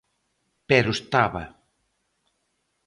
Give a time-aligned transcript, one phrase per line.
[0.69, 1.43] Pero estaba.